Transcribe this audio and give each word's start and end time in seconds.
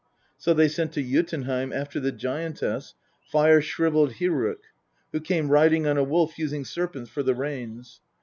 So 0.35 0.55
they 0.55 0.67
sent 0.67 0.93
to 0.93 1.03
Jotunheim 1.03 1.71
after 1.71 1.99
the 1.99 2.11
giantess, 2.11 2.95
fire 3.31 3.61
shrivelled 3.61 4.13
Hyrrok, 4.13 4.61
who 5.11 5.19
came 5.21 5.49
riding 5.49 5.85
on 5.85 5.97
a 5.99 6.03
wolf, 6.03 6.39
using 6.39 6.65
serpents 6.65 7.11
for 7.11 7.21
the 7.21 7.35
reins. 7.35 8.01